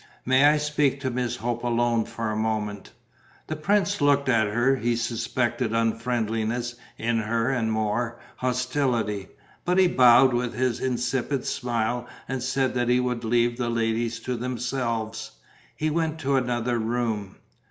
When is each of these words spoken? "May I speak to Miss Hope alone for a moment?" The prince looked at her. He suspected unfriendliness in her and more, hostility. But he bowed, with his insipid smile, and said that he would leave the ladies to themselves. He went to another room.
"May 0.25 0.45
I 0.45 0.57
speak 0.57 0.99
to 1.01 1.11
Miss 1.11 1.35
Hope 1.35 1.63
alone 1.63 2.05
for 2.05 2.31
a 2.31 2.35
moment?" 2.35 2.91
The 3.45 3.55
prince 3.55 4.01
looked 4.01 4.29
at 4.29 4.47
her. 4.47 4.77
He 4.77 4.95
suspected 4.95 5.73
unfriendliness 5.73 6.73
in 6.97 7.19
her 7.19 7.51
and 7.51 7.71
more, 7.71 8.19
hostility. 8.37 9.27
But 9.63 9.77
he 9.77 9.85
bowed, 9.85 10.33
with 10.33 10.55
his 10.55 10.79
insipid 10.79 11.45
smile, 11.45 12.07
and 12.27 12.41
said 12.41 12.73
that 12.73 12.89
he 12.89 12.99
would 12.99 13.23
leave 13.23 13.59
the 13.59 13.69
ladies 13.69 14.19
to 14.21 14.35
themselves. 14.35 15.33
He 15.75 15.91
went 15.91 16.17
to 16.21 16.35
another 16.35 16.79
room. 16.79 17.35